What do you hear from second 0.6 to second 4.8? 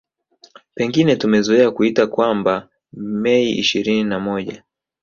Pengine tumezoea kuita kwamba Mei ishirini na moja